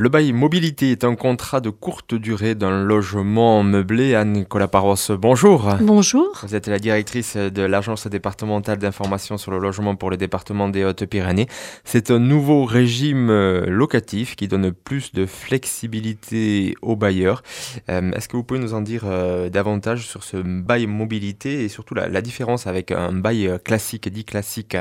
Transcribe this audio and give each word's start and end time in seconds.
Le 0.00 0.08
bail 0.08 0.32
mobilité 0.32 0.92
est 0.92 1.02
un 1.02 1.16
contrat 1.16 1.60
de 1.60 1.70
courte 1.70 2.14
durée 2.14 2.54
d'un 2.54 2.84
logement 2.84 3.64
meublé. 3.64 4.14
Anne-Nicolas 4.14 4.68
Parros, 4.68 4.94
bonjour. 5.18 5.74
Bonjour. 5.80 6.38
Vous 6.44 6.54
êtes 6.54 6.68
la 6.68 6.78
directrice 6.78 7.36
de 7.36 7.62
l'Agence 7.62 8.06
départementale 8.06 8.78
d'information 8.78 9.38
sur 9.38 9.50
le 9.50 9.58
logement 9.58 9.96
pour 9.96 10.10
le 10.10 10.16
département 10.16 10.68
des 10.68 10.84
Hautes-Pyrénées. 10.84 11.48
C'est 11.82 12.12
un 12.12 12.20
nouveau 12.20 12.64
régime 12.64 13.28
euh, 13.28 13.66
locatif 13.66 14.36
qui 14.36 14.46
donne 14.46 14.70
plus 14.70 15.12
de 15.14 15.26
flexibilité 15.26 16.76
aux 16.80 16.94
bailleurs. 16.94 17.42
Euh, 17.90 18.12
est-ce 18.12 18.28
que 18.28 18.36
vous 18.36 18.44
pouvez 18.44 18.60
nous 18.60 18.74
en 18.74 18.82
dire 18.82 19.02
euh, 19.04 19.48
davantage 19.48 20.06
sur 20.06 20.22
ce 20.22 20.36
bail 20.36 20.86
mobilité 20.86 21.64
et 21.64 21.68
surtout 21.68 21.94
la, 21.94 22.06
la 22.08 22.22
différence 22.22 22.68
avec 22.68 22.92
un 22.92 23.10
bail 23.10 23.58
classique, 23.64 24.08
dit 24.08 24.24
classique? 24.24 24.76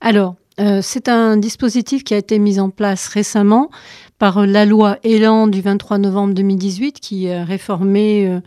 Alors, 0.00 0.36
euh, 0.60 0.80
c'est 0.82 1.08
un 1.08 1.36
dispositif 1.36 2.04
qui 2.04 2.14
a 2.14 2.16
été 2.16 2.38
mis 2.38 2.60
en 2.60 2.70
place 2.70 3.08
récemment 3.08 3.70
par 4.18 4.46
la 4.46 4.64
loi 4.64 4.98
Elan 5.02 5.46
du 5.46 5.60
23 5.60 5.98
novembre 5.98 6.34
2018 6.34 7.00
qui 7.00 7.30
a 7.30 7.44
réformé 7.44 8.26
euh, 8.26 8.40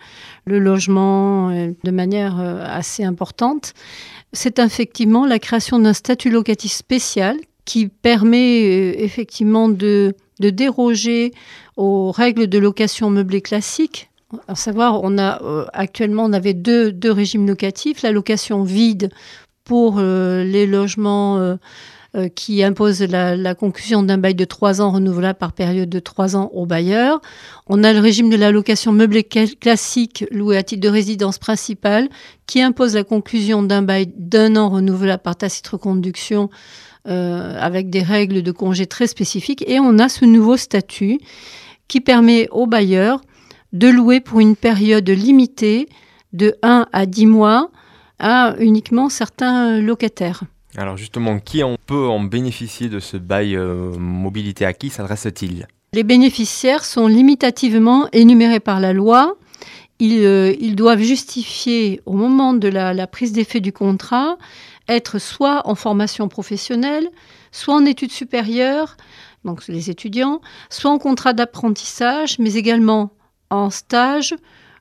le 0.45 0.59
logement 0.59 1.49
euh, 1.49 1.71
de 1.83 1.91
manière 1.91 2.39
assez 2.39 3.03
importante. 3.03 3.73
C'est 4.33 4.59
effectivement 4.59 5.25
la 5.25 5.39
création 5.39 5.79
d'un 5.79 5.93
statut 5.93 6.29
locatif 6.29 6.71
spécial 6.71 7.37
qui 7.65 7.87
permet 7.87 8.61
effectivement 9.03 9.67
de, 9.67 10.15
déroger 10.39 11.33
aux 11.75 12.11
règles 12.11 12.47
de 12.47 12.57
location 12.57 13.09
meublée 13.09 13.41
classique. 13.41 14.09
À 14.47 14.55
savoir, 14.55 15.01
on 15.03 15.17
a 15.17 15.41
actuellement 15.73 16.25
on 16.25 16.33
avait 16.33 16.53
deux, 16.53 16.93
régimes 17.05 17.47
locatifs 17.47 18.01
la 18.03 18.11
location 18.11 18.63
vide 18.63 19.09
pour 19.67 19.99
les 19.99 20.65
logements 20.65 21.37
euh, 21.37 21.55
qui 22.35 22.63
impose 22.63 23.01
la, 23.01 23.53
conclusion 23.53 24.01
d'un 24.01 24.17
bail 24.17 24.33
de 24.33 24.45
trois 24.45 24.81
ans 24.81 24.91
renouvelable 24.91 25.37
par 25.37 25.53
période 25.53 25.89
de 25.89 25.99
trois 25.99 26.35
ans 26.35 26.49
au 26.53 26.65
bailleur. 26.65 27.21
On 27.67 27.83
a 27.83 27.93
le 27.93 27.99
régime 27.99 28.29
de 28.29 28.35
la 28.35 28.51
location 28.51 28.91
meublée 28.91 29.23
classique 29.23 30.25
louée 30.31 30.57
à 30.57 30.63
titre 30.63 30.81
de 30.81 30.89
résidence 30.89 31.37
principale 31.37 32.09
qui 32.45 32.61
impose 32.61 32.95
la 32.95 33.03
conclusion 33.03 33.61
d'un 33.61 33.81
bail 33.81 34.07
d'un 34.17 34.55
an 34.55 34.69
renouvelable 34.69 35.21
par 35.21 35.35
tacite 35.35 35.67
reconduction 35.67 36.49
euh, 37.07 37.57
avec 37.59 37.89
des 37.89 38.01
règles 38.01 38.41
de 38.41 38.51
congé 38.51 38.85
très 38.85 39.07
spécifiques. 39.07 39.63
Et 39.67 39.79
on 39.79 39.97
a 39.97 40.09
ce 40.09 40.25
nouveau 40.25 40.57
statut 40.57 41.19
qui 41.87 42.01
permet 42.01 42.49
au 42.51 42.67
bailleur 42.67 43.21
de 43.71 43.87
louer 43.87 44.19
pour 44.19 44.41
une 44.41 44.57
période 44.57 45.09
limitée 45.09 45.87
de 46.33 46.55
1 46.63 46.87
à 46.91 47.05
10 47.05 47.25
mois 47.27 47.71
à 48.19 48.55
uniquement 48.59 49.07
certains 49.07 49.79
locataires. 49.79 50.43
Alors 50.77 50.95
justement, 50.95 51.39
qui 51.39 51.63
peut 51.87 52.07
en 52.07 52.19
bénéficier 52.19 52.87
de 52.87 52.99
ce 52.99 53.17
bail 53.17 53.55
euh, 53.55 53.91
mobilité 53.97 54.63
À 54.63 54.73
qui 54.73 54.91
s'adresse-t-il? 54.91 55.67
Les 55.93 56.03
bénéficiaires 56.03 56.85
sont 56.85 57.07
limitativement 57.07 58.07
énumérés 58.13 58.59
par 58.59 58.79
la 58.79 58.93
loi. 58.93 59.37
Ils, 59.99 60.23
euh, 60.23 60.53
doivent 60.75 61.01
justifier 61.01 61.99
au 62.05 62.13
moment 62.13 62.53
de 62.53 62.67
la, 62.67 63.07
prise 63.07 63.31
d'effet 63.31 63.59
du 63.59 63.73
contrat 63.73 64.37
être 64.87 65.17
soit 65.17 65.67
en 65.67 65.73
formation 65.73 66.29
professionnelle, 66.29 67.09
soit 67.51 67.73
en 67.73 67.85
études 67.85 68.11
supérieures, 68.11 68.95
donc 69.43 69.67
les 69.67 69.89
étudiants, 69.89 70.41
soit 70.69 70.91
en 70.91 70.99
contrat 70.99 71.33
d'apprentissage, 71.33 72.37
mais 72.37 72.53
également 72.53 73.11
en 73.49 73.71
stage, 73.71 74.35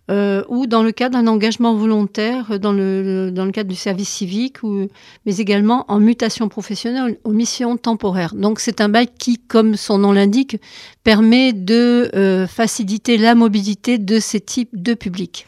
euh, 0.09 0.45
ou 0.49 0.67
dans 0.69 0.85
le 0.85 0.93
cadre 0.93 1.19
d'un 1.19 1.27
engagement 1.27 1.75
volontaire 1.75 2.61
dans 2.61 2.73
le, 2.73 3.31
dans 3.33 3.45
le 3.45 3.51
cadre 3.51 3.69
du 3.69 3.75
service 3.75 4.09
civique, 4.09 4.63
ou, 4.63 4.87
mais 5.25 5.39
également 5.39 5.85
en 5.89 5.99
mutation 5.99 6.49
professionnelle 6.49 7.19
ou 7.25 7.33
mission 7.33 7.77
temporaire. 7.77 8.35
Donc 8.35 8.61
c'est 8.61 8.81
un 8.81 8.89
bail 8.89 9.09
qui, 9.19 9.39
comme 9.39 9.75
son 9.75 9.99
nom 9.99 10.13
l'indique, 10.13 10.61
permet 11.03 11.53
de 11.53 12.11
euh, 12.15 12.47
faciliter 12.47 13.19
la 13.19 13.35
mobilité 13.35 13.99
de 13.99 14.21
ces 14.21 14.39
types 14.39 14.71
de 14.81 14.95
publics. 14.95 15.45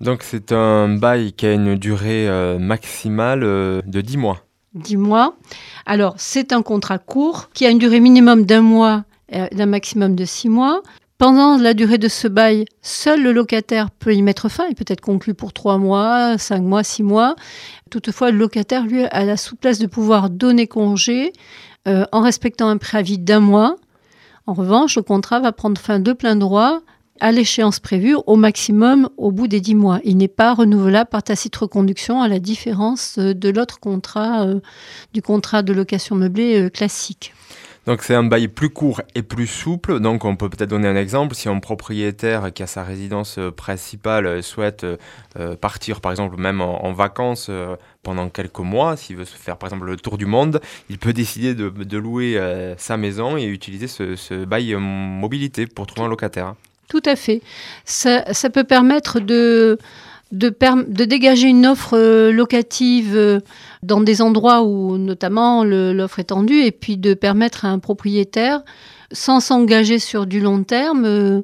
Donc 0.00 0.24
c'est 0.24 0.50
un 0.50 0.88
bail 0.88 1.32
qui 1.32 1.46
a 1.46 1.52
une 1.52 1.76
durée 1.76 2.28
euh, 2.28 2.58
maximale 2.58 3.40
de 3.40 4.00
10 4.00 4.16
mois. 4.16 4.42
10 4.74 4.96
mois. 4.96 5.36
Alors 5.86 6.14
c'est 6.18 6.52
un 6.52 6.62
contrat 6.62 6.98
court 6.98 7.50
qui 7.54 7.64
a 7.64 7.70
une 7.70 7.78
durée 7.78 8.00
minimum 8.00 8.44
d'un 8.44 8.62
mois 8.62 9.04
d'un 9.52 9.66
maximum 9.66 10.14
de 10.14 10.24
6 10.24 10.48
mois. 10.48 10.82
Pendant 11.18 11.56
la 11.56 11.72
durée 11.72 11.96
de 11.96 12.08
ce 12.08 12.28
bail, 12.28 12.66
seul 12.82 13.22
le 13.22 13.32
locataire 13.32 13.90
peut 13.90 14.14
y 14.14 14.20
mettre 14.20 14.50
fin. 14.50 14.66
Il 14.68 14.74
peut 14.74 14.84
être 14.86 15.00
conclu 15.00 15.32
pour 15.32 15.54
trois 15.54 15.78
mois, 15.78 16.36
cinq 16.36 16.60
mois, 16.60 16.84
six 16.84 17.02
mois. 17.02 17.36
Toutefois, 17.90 18.30
le 18.30 18.36
locataire, 18.36 18.84
lui, 18.84 19.04
a 19.04 19.24
la 19.24 19.38
souplesse 19.38 19.78
de 19.78 19.86
pouvoir 19.86 20.28
donner 20.28 20.66
congé 20.66 21.32
euh, 21.88 22.04
en 22.12 22.20
respectant 22.20 22.68
un 22.68 22.76
préavis 22.76 23.18
d'un 23.18 23.40
mois. 23.40 23.76
En 24.46 24.52
revanche, 24.52 24.96
le 24.96 25.02
contrat 25.02 25.40
va 25.40 25.52
prendre 25.52 25.80
fin 25.80 26.00
de 26.00 26.12
plein 26.12 26.36
droit 26.36 26.80
à 27.20 27.32
l'échéance 27.32 27.80
prévue, 27.80 28.14
au 28.26 28.36
maximum 28.36 29.08
au 29.16 29.32
bout 29.32 29.48
des 29.48 29.62
dix 29.62 29.74
mois. 29.74 30.00
Il 30.04 30.18
n'est 30.18 30.28
pas 30.28 30.52
renouvelable 30.52 31.08
par 31.08 31.22
tacite 31.22 31.56
reconduction, 31.56 32.20
à 32.20 32.28
la 32.28 32.38
différence 32.38 33.18
de 33.18 33.48
l'autre 33.48 33.80
contrat, 33.80 34.42
euh, 34.42 34.60
du 35.14 35.22
contrat 35.22 35.62
de 35.62 35.72
location 35.72 36.14
meublée 36.14 36.60
euh, 36.60 36.68
classique. 36.68 37.32
Donc 37.86 38.02
c'est 38.02 38.16
un 38.16 38.24
bail 38.24 38.48
plus 38.48 38.70
court 38.70 39.00
et 39.14 39.22
plus 39.22 39.46
souple. 39.46 40.00
Donc 40.00 40.24
on 40.24 40.34
peut 40.34 40.48
peut-être 40.48 40.70
donner 40.70 40.88
un 40.88 40.96
exemple. 40.96 41.36
Si 41.36 41.48
un 41.48 41.60
propriétaire 41.60 42.52
qui 42.52 42.64
a 42.64 42.66
sa 42.66 42.82
résidence 42.82 43.38
euh, 43.38 43.52
principale 43.52 44.26
euh, 44.26 44.42
souhaite 44.42 44.84
euh, 44.84 45.56
partir 45.56 46.00
par 46.00 46.10
exemple 46.10 46.36
même 46.36 46.60
en, 46.60 46.92
vacances 46.92 47.50
pendant 48.02 48.28
quelques 48.28 48.58
mois, 48.58 48.96
s'il 48.96 49.16
veut 49.16 49.24
faire 49.24 49.56
par 49.56 49.68
exemple 49.68 49.86
le 49.86 49.96
tour 49.96 50.18
du 50.18 50.26
monde, 50.26 50.60
il 50.88 50.98
peut 50.98 51.12
décider 51.12 51.54
de, 51.54 51.96
louer 51.98 52.40
sa 52.78 52.96
maison 52.96 53.36
et 53.36 53.44
utiliser 53.44 53.86
ce, 53.86 54.44
bail 54.44 54.74
mobilité 54.74 55.66
pour 55.66 55.86
trouver 55.86 56.06
un 56.06 56.08
locataire. 56.08 56.54
Tout 56.88 57.02
à 57.04 57.16
fait. 57.16 57.42
ça 57.84 58.50
peut 58.52 58.64
permettre 58.64 59.20
de 59.20 59.78
de, 60.32 61.04
dégager 61.04 61.48
une 61.48 61.66
offre 61.66 61.96
euh, 61.96 62.32
locative 62.32 63.16
euh, 63.16 63.40
dans 63.82 64.00
des 64.00 64.22
endroits 64.22 64.62
où 64.62 64.98
notamment 64.98 65.64
l'offre 65.64 66.18
est 66.18 66.24
tendue 66.24 66.62
et 66.62 66.72
puis 66.72 66.96
de 66.96 67.14
permettre 67.14 67.64
à 67.64 67.68
un 67.68 67.78
propriétaire, 67.78 68.62
sans 69.12 69.40
s'engager 69.40 69.98
sur 69.98 70.26
du 70.26 70.40
long 70.40 70.64
terme, 70.64 71.04
euh, 71.04 71.42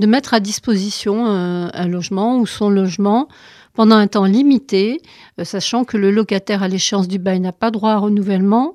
de 0.00 0.06
mettre 0.06 0.34
à 0.34 0.40
disposition 0.40 1.24
un 1.24 1.88
logement 1.88 2.36
ou 2.36 2.46
son 2.46 2.68
logement 2.68 3.28
pendant 3.72 3.96
un 3.96 4.06
temps 4.06 4.26
limité, 4.26 5.00
sachant 5.42 5.84
que 5.84 5.96
le 5.96 6.10
locataire 6.10 6.62
à 6.62 6.68
l'échéance 6.68 7.08
du 7.08 7.18
bail 7.18 7.40
n'a 7.40 7.52
pas 7.52 7.70
droit 7.70 7.92
à 7.92 7.96
renouvellement. 7.96 8.74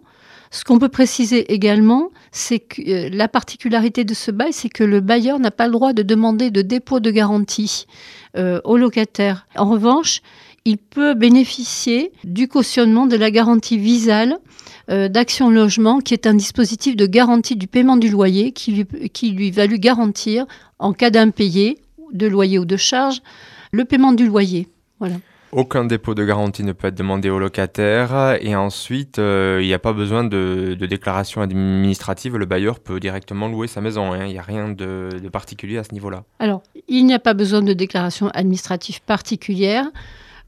Ce 0.49 0.63
qu'on 0.63 0.79
peut 0.79 0.89
préciser 0.89 1.53
également, 1.53 2.09
c'est 2.31 2.59
que 2.59 3.09
la 3.15 3.27
particularité 3.27 4.03
de 4.03 4.13
ce 4.13 4.31
bail, 4.31 4.53
c'est 4.53 4.69
que 4.69 4.83
le 4.83 5.01
bailleur 5.01 5.39
n'a 5.39 5.51
pas 5.51 5.67
le 5.67 5.73
droit 5.73 5.93
de 5.93 6.01
demander 6.01 6.49
de 6.49 6.61
dépôt 6.61 6.99
de 6.99 7.11
garantie. 7.11 7.85
Euh, 8.37 8.61
au 8.63 8.77
locataire. 8.77 9.45
En 9.57 9.69
revanche, 9.69 10.21
il 10.63 10.77
peut 10.77 11.15
bénéficier 11.15 12.13
du 12.23 12.47
cautionnement 12.47 13.05
de 13.05 13.17
la 13.17 13.29
garantie 13.29 13.77
visale 13.77 14.37
euh, 14.89 15.09
d'Action 15.09 15.49
Logement, 15.49 15.99
qui 15.99 16.13
est 16.13 16.25
un 16.25 16.33
dispositif 16.33 16.95
de 16.95 17.05
garantie 17.07 17.57
du 17.57 17.67
paiement 17.67 17.97
du 17.97 18.07
loyer 18.07 18.53
qui 18.53 18.71
lui, 18.71 19.09
qui 19.09 19.51
garantir, 19.51 20.45
en 20.79 20.93
cas 20.93 21.09
d'impayé 21.09 21.79
de 22.13 22.25
loyer 22.25 22.57
ou 22.57 22.63
de 22.63 22.77
charge, 22.77 23.21
le 23.73 23.83
paiement 23.83 24.13
du 24.13 24.25
loyer. 24.25 24.69
Voilà. 24.99 25.15
Aucun 25.51 25.83
dépôt 25.83 26.15
de 26.15 26.23
garantie 26.23 26.63
ne 26.63 26.71
peut 26.71 26.87
être 26.87 26.95
demandé 26.95 27.29
au 27.29 27.37
locataire 27.37 28.37
et 28.39 28.55
ensuite 28.55 29.19
euh, 29.19 29.59
il 29.61 29.67
n'y 29.67 29.73
a 29.73 29.79
pas 29.79 29.91
besoin 29.91 30.23
de, 30.23 30.77
déclaration 30.79 31.41
administrative, 31.41 32.37
le 32.37 32.45
bailleur 32.45 32.79
peut 32.79 33.01
directement 33.01 33.49
louer 33.49 33.67
sa 33.67 33.81
maison, 33.81 34.13
hein. 34.13 34.25
il 34.25 34.31
n'y 34.31 34.39
a 34.39 34.43
rien 34.43 34.69
de, 34.69 35.09
particulier 35.31 35.77
à 35.77 35.83
ce 35.83 35.93
niveau-là. 35.93 36.23
Alors, 36.39 36.63
il 36.87 37.05
n'y 37.05 37.13
a 37.13 37.19
pas 37.19 37.33
besoin 37.33 37.61
de 37.61 37.73
déclaration 37.73 38.29
administrative 38.29 39.01
particulière. 39.01 39.85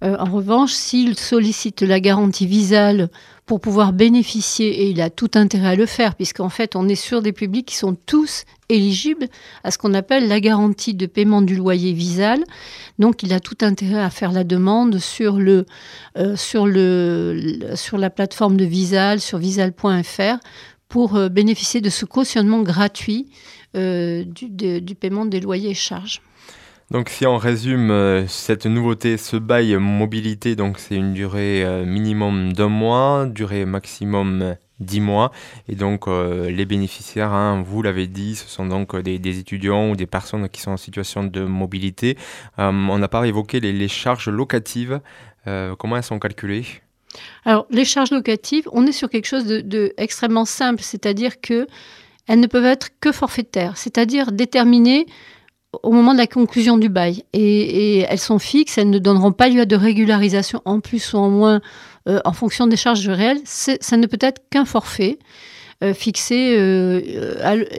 Euh, 0.04 0.16
en 0.20 0.32
revanche, 0.32 0.72
s'il 0.72 1.18
sollicite 1.18 1.82
la 1.82 2.00
garantie 2.00 2.48
visale 2.48 3.10
pour 3.46 3.60
pouvoir 3.60 3.92
bénéficier, 3.92 4.84
et 4.84 4.90
il 4.90 5.02
a 5.02 5.10
tout 5.10 5.32
intérêt 5.36 5.70
à 5.70 5.76
le 5.76 5.86
faire, 5.86 6.16
puisqu'en 6.16 6.48
fait, 6.50 6.76
on 6.78 6.88
est 6.88 6.96
sur 6.96 7.22
des 7.22 7.34
publics 7.34 7.66
qui 7.66 7.76
sont 7.76 7.94
tous 7.94 8.46
éligibles 8.70 9.28
à 9.64 9.72
ce 9.72 9.78
qu'on 9.78 9.94
appelle 9.94 10.30
la 10.30 10.40
garantie 10.40 10.94
de 10.94 11.06
paiement 11.06 11.42
du 11.42 11.56
loyer 11.56 11.92
visal. 11.92 12.44
Donc, 13.00 13.22
il 13.22 13.34
a 13.34 13.42
tout 13.42 13.58
intérêt 13.62 14.00
à 14.00 14.10
faire 14.10 14.32
la 14.32 14.46
demande 14.46 14.98
sur, 15.00 15.40
euh, 15.40 15.66
la 17.94 18.10
plateforme 18.10 18.56
de 18.56 18.66
Visal, 18.66 19.20
sur 19.20 19.40
visal.fr, 19.40 20.38
pour 20.88 21.16
euh, 21.18 21.28
bénéficier 21.28 21.82
de 21.82 21.90
ce 21.90 22.06
cautionnement 22.06 22.62
gratuit 22.62 23.28
du, 23.76 24.82
du 24.82 24.96
paiement 24.96 25.26
des 25.26 25.40
loyers 25.40 25.72
et 25.72 25.74
charges. 25.74 26.22
Donc 26.92 27.10
si 27.10 27.26
on 27.26 27.38
résume 27.38 27.92
euh, 27.92 28.28
cette 28.28 28.66
nouveauté, 28.66 29.18
ce 29.18 29.38
bail 29.38 29.76
mobilité, 29.78 30.56
donc 30.56 30.80
c'est 30.80 30.96
une 30.96 31.14
durée 31.14 31.64
euh, 31.64 31.86
minimum 31.86 32.54
d'un 32.54 32.68
mois, 32.68 33.26
durée 33.26 33.66
maximum 33.66 34.56
10 34.80 35.00
mois. 35.00 35.32
Et 35.70 35.76
donc 35.76 36.08
euh, 36.08 36.50
les 36.50 36.66
bénéficiaires, 36.66 37.32
hein, 37.32 37.64
vous 37.66 37.82
l'avez 37.82 38.08
dit, 38.08 38.36
ce 38.36 38.48
sont 38.48 38.66
donc 38.66 38.96
des, 38.98 39.40
étudiants 39.40 39.92
ou 39.92 39.96
des 39.96 40.06
personnes 40.06 40.50
qui 40.50 40.62
sont 40.62 40.72
en 40.72 40.78
situation 40.78 41.24
de 41.24 41.42
mobilité. 41.46 42.18
on 42.58 42.98
n'a 42.98 43.08
pas 43.08 43.26
évoqué 43.26 43.60
les, 43.60 43.88
charges 43.88 44.30
locatives. 44.30 45.00
comment 45.46 45.98
elles 45.98 46.04
sont 46.04 46.20
calculées? 46.20 46.66
Alors 47.46 47.66
les 47.70 47.86
charges 47.86 48.12
locatives, 48.12 48.68
on 48.72 48.86
est 48.86 48.92
sur 48.92 49.10
quelque 49.10 49.28
chose 49.28 49.46
de, 49.46 49.62
de 49.62 49.94
extrêmement 49.98 50.46
simple, 50.46 50.82
c'est-à-dire 50.82 51.40
que 51.40 51.68
elles 52.28 52.40
ne 52.40 52.48
peuvent 52.48 52.66
être 52.66 52.90
que 53.00 53.12
forfaitaires, 53.12 53.78
c'est-à-dire 53.78 54.32
déterminées 54.32 55.06
au 55.82 55.92
moment 55.92 56.14
de 56.14 56.20
la 56.20 56.28
conclusion 56.28 56.78
du 56.78 56.90
bail. 56.90 57.24
Et, 57.34 58.00
elles 58.00 58.20
sont 58.20 58.40
fixes, 58.40 58.78
elles 58.78 58.90
ne 58.90 59.00
donneront 59.00 59.32
pas 59.32 59.50
lieu 59.50 59.62
à 59.62 59.66
de 59.66 59.76
régularisation 59.76 60.62
en 60.66 60.80
plus 60.80 61.14
ou 61.14 61.18
en 61.18 61.30
moins 61.30 61.62
euh, 62.08 62.20
en 62.26 62.34
fonction 62.34 62.68
des 62.68 62.78
charges 62.78 63.08
réelles. 63.08 63.42
Ça 63.46 63.98
ne 63.98 64.06
peut 64.06 64.20
être 64.22 64.42
qu'un 64.50 64.66
forfait. 64.66 65.18
Euh, 65.84 65.94
fixé 65.94 66.56
euh, 66.58 67.02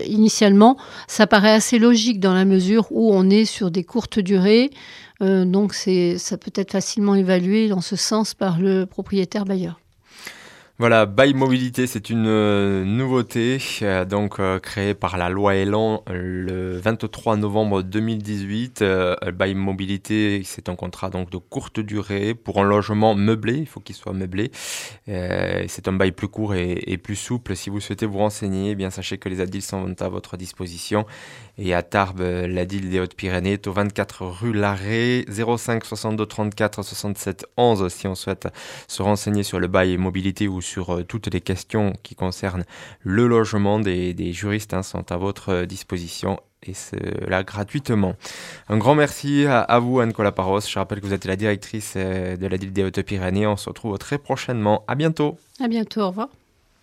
initialement, 0.06 0.76
ça 1.06 1.26
paraît 1.26 1.52
assez 1.52 1.78
logique 1.78 2.20
dans 2.20 2.34
la 2.34 2.44
mesure 2.44 2.88
où 2.90 3.14
on 3.14 3.30
est 3.30 3.46
sur 3.46 3.70
des 3.70 3.84
courtes 3.84 4.18
durées, 4.18 4.70
donc 5.20 5.72
ça 5.72 6.36
peut 6.36 6.52
être 6.54 6.72
facilement 6.72 7.14
évalué 7.14 7.68
dans 7.68 7.80
ce 7.80 7.96
sens 7.96 8.34
par 8.34 8.58
le 8.58 8.84
propriétaire 8.84 9.46
bailleur. 9.46 9.80
Voilà, 10.80 11.06
Bail 11.06 11.34
Mobilité, 11.34 11.86
c'est 11.86 12.10
une 12.10 12.26
euh, 12.26 12.84
nouveauté 12.84 13.58
euh, 13.82 14.04
donc 14.04 14.40
euh, 14.40 14.58
créée 14.58 14.94
par 14.94 15.16
la 15.16 15.28
loi 15.28 15.54
Elan 15.54 16.02
le 16.08 16.76
23 16.78 17.36
novembre 17.36 17.82
2018. 17.82 18.82
Bail 19.34 19.54
Mobilité, 19.54 20.42
c'est 20.44 20.68
un 20.68 20.74
contrat 20.74 21.10
donc 21.10 21.30
de 21.30 21.36
courte 21.36 21.78
durée 21.78 22.34
pour 22.34 22.58
un 22.60 22.64
logement 22.64 23.14
meublé, 23.14 23.54
il 23.54 23.68
faut 23.68 23.78
qu'il 23.78 23.94
soit 23.94 24.14
meublé. 24.14 24.50
c'est 25.06 25.86
un 25.86 25.92
bail 25.92 26.10
plus 26.10 26.26
court 26.26 26.56
et, 26.56 26.98
plus 26.98 27.14
souple. 27.14 27.54
Si 27.54 27.70
vous 27.70 27.78
souhaitez 27.78 28.06
vous 28.06 28.18
renseigner, 28.18 28.70
eh 28.70 28.74
bien 28.74 28.90
sachez 28.90 29.16
que 29.16 29.28
les 29.28 29.40
ADIL 29.40 29.62
sont 29.62 30.02
à 30.02 30.08
votre 30.08 30.36
disposition. 30.36 31.06
Et 31.56 31.72
à 31.72 31.84
Tarbes, 31.84 32.20
l'ADIL 32.20 32.90
des 32.90 32.98
Hautes-Pyrénées 32.98 33.52
est 33.52 33.68
au 33.68 33.72
24 33.72 34.26
rue 34.26 34.52
Larrey, 34.52 35.24
05 35.28 35.84
62 35.84 36.26
34 36.26 36.82
67 36.82 37.46
11 37.56 37.88
si 37.92 38.08
on 38.08 38.16
souhaite 38.16 38.48
se 38.88 39.02
renseigner 39.02 39.44
sur 39.44 39.60
le 39.60 39.68
bail 39.68 39.96
mobilité 39.98 40.48
ou 40.48 40.60
sur 40.64 40.94
euh, 40.94 41.02
toutes 41.04 41.32
les 41.32 41.40
questions 41.40 41.92
qui 42.02 42.14
concernent 42.14 42.64
le 43.02 43.26
logement 43.26 43.78
des, 43.78 44.32
juristes 44.32 44.74
hein, 44.74 44.82
sont 44.82 45.12
à 45.12 45.16
votre 45.16 45.50
euh, 45.50 45.66
disposition 45.66 46.40
et 46.62 46.74
cela 46.74 47.42
gratuitement. 47.42 48.14
Un 48.68 48.78
grand 48.78 48.94
merci 48.94 49.44
à, 49.46 49.78
vous, 49.78 50.00
Anne-Cola 50.00 50.32
Paros. 50.32 50.60
Je 50.60 50.78
rappelle 50.78 51.00
que 51.00 51.06
vous 51.06 51.12
êtes 51.12 51.26
la 51.26 51.36
directrice 51.36 51.94
euh, 51.96 52.36
de 52.36 52.46
la 52.46 52.56
ville 52.56 52.72
des 52.72 52.82
Hautes-Pyrénées. 52.84 53.46
On 53.46 53.56
se 53.56 53.68
retrouve 53.68 53.98
très 53.98 54.18
prochainement. 54.18 54.84
À 54.88 54.94
bientôt. 54.94 55.36
À 55.60 55.68
bientôt. 55.68 56.00
Au 56.00 56.08
revoir. 56.08 56.28